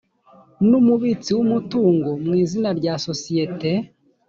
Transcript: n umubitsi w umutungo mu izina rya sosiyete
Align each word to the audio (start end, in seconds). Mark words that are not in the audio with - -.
n 0.67 0.69
umubitsi 0.79 1.29
w 1.37 1.39
umutungo 1.45 2.09
mu 2.25 2.31
izina 2.43 2.69
rya 2.79 2.93
sosiyete 3.05 3.71